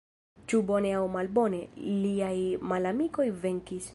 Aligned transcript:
Ĉu 0.53 0.61
bone 0.71 0.93
aŭ 0.99 1.01
malbone, 1.15 1.59
liaj 2.07 2.33
malamikoj 2.75 3.31
venkis. 3.45 3.89